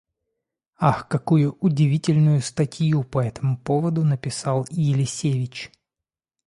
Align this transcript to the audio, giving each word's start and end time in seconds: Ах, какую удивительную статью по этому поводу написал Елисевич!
Ах, 0.79 1.07
какую 1.07 1.55
удивительную 1.59 2.41
статью 2.41 3.03
по 3.03 3.21
этому 3.23 3.59
поводу 3.59 4.03
написал 4.03 4.65
Елисевич! 4.71 5.71